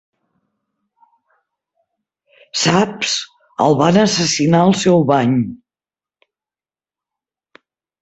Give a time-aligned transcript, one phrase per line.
[2.63, 3.13] "Saps,
[3.69, 5.39] el van assassinar al seu bany."